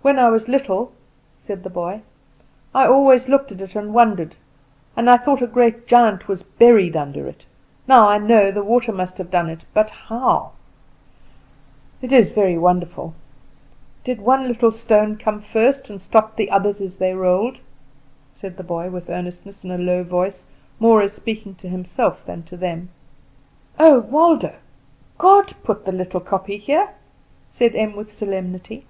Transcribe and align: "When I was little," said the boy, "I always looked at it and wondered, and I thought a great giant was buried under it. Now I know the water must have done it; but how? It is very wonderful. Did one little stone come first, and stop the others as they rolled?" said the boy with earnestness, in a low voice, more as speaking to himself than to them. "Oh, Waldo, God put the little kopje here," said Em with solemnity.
"When 0.00 0.18
I 0.18 0.30
was 0.30 0.48
little," 0.48 0.92
said 1.38 1.64
the 1.64 1.68
boy, 1.68 2.00
"I 2.74 2.86
always 2.86 3.28
looked 3.28 3.52
at 3.52 3.60
it 3.60 3.76
and 3.76 3.92
wondered, 3.92 4.36
and 4.96 5.10
I 5.10 5.18
thought 5.18 5.42
a 5.42 5.46
great 5.46 5.86
giant 5.86 6.28
was 6.28 6.42
buried 6.42 6.96
under 6.96 7.28
it. 7.28 7.44
Now 7.86 8.08
I 8.08 8.16
know 8.16 8.50
the 8.50 8.64
water 8.64 8.90
must 8.90 9.18
have 9.18 9.30
done 9.30 9.50
it; 9.50 9.66
but 9.74 9.90
how? 9.90 10.52
It 12.00 12.10
is 12.10 12.30
very 12.30 12.56
wonderful. 12.56 13.12
Did 14.02 14.22
one 14.22 14.48
little 14.48 14.72
stone 14.72 15.18
come 15.18 15.42
first, 15.42 15.90
and 15.90 16.00
stop 16.00 16.36
the 16.36 16.50
others 16.50 16.80
as 16.80 16.96
they 16.96 17.12
rolled?" 17.12 17.60
said 18.32 18.56
the 18.56 18.64
boy 18.64 18.88
with 18.88 19.10
earnestness, 19.10 19.62
in 19.62 19.70
a 19.70 19.76
low 19.76 20.02
voice, 20.04 20.46
more 20.80 21.02
as 21.02 21.12
speaking 21.12 21.54
to 21.56 21.68
himself 21.68 22.24
than 22.24 22.44
to 22.44 22.56
them. 22.56 22.88
"Oh, 23.78 23.98
Waldo, 24.00 24.54
God 25.18 25.52
put 25.62 25.84
the 25.84 25.92
little 25.92 26.20
kopje 26.22 26.58
here," 26.60 26.92
said 27.50 27.76
Em 27.76 27.94
with 27.94 28.10
solemnity. 28.10 28.86